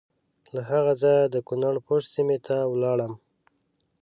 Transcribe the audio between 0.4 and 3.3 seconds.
له هغه ځایه د کنړ پَشَت سیمې ته ولاړم.